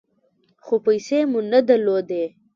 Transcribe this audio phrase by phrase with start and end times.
[0.63, 2.23] خو پیسې مو نه درلودې.